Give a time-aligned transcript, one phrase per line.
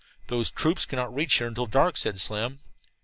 [0.29, 2.57] "Those troops cannot reach here until after dark," said Slim.